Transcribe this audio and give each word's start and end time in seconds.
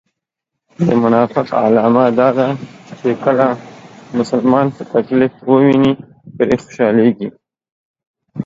د 0.87 0.89
منافق 1.03 1.47
علامه 1.65 2.05
دا 2.19 2.29
ده 2.37 2.47
چې 2.99 3.09
کله 3.23 3.47
مسلمان 4.17 4.67
په 4.75 4.81
تکليف 4.93 5.33
و 5.39 5.49
ويني 5.61 5.93
پرې 6.35 6.55
خوشحاليږي 6.63 7.29